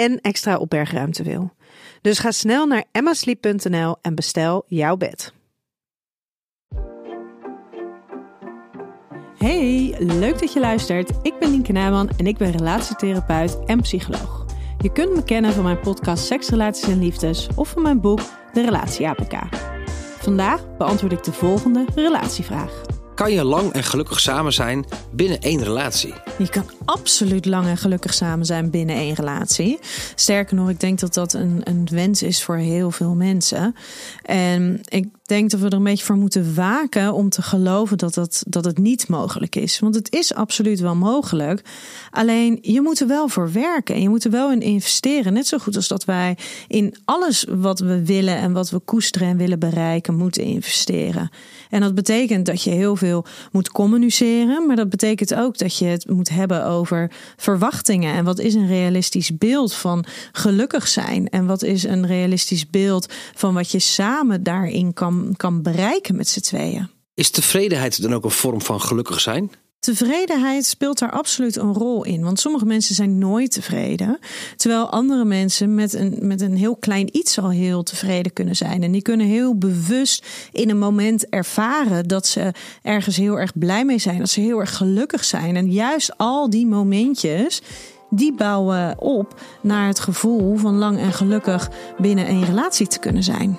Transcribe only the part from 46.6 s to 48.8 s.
in alles wat we willen en wat we